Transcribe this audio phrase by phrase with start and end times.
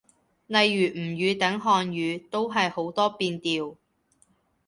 [0.03, 0.07] 例如
[0.95, 3.75] 吳語等漢語，都係好多變調